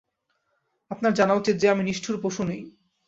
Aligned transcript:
আপনার 0.91 1.11
জানা 1.13 1.33
উচিত 1.33 1.55
যে, 1.55 1.67
আমি 1.69 1.83
নিষ্ঠুর 1.83 2.15
পশু 2.21 2.41
নই। 2.43 2.61